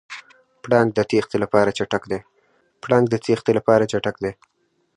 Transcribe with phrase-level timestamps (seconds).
[0.63, 0.99] پړانګ د
[3.25, 4.31] تېښتې لپاره چټک دی.